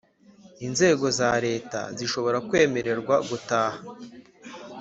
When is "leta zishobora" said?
1.45-2.37